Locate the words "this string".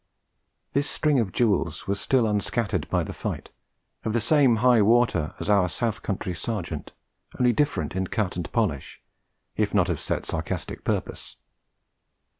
0.73-1.19